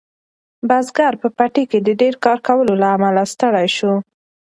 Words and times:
بزګر 0.67 1.13
په 1.21 1.27
پټي 1.37 1.63
کې 1.71 1.79
د 1.83 1.89
ډیر 2.01 2.13
کار 2.25 2.37
کولو 2.47 2.73
له 2.81 2.87
امله 2.95 3.23
ستړی 3.33 3.67
شو. 3.77 3.93